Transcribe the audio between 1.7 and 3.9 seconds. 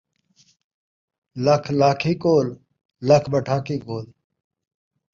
لاکھی کول، لکھ ٻٹاکی